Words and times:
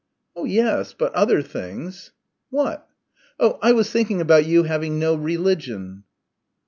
"Oh 0.35 0.45
yes, 0.45 0.93
but 0.93 1.13
other 1.13 1.43
things...." 1.43 2.09
"What?" 2.49 2.87
"Oh, 3.39 3.59
I 3.61 3.71
was 3.73 3.91
thinking 3.91 4.19
about 4.19 4.47
you 4.47 4.63
having 4.63 4.97
no 4.97 5.13
religion." 5.13 6.05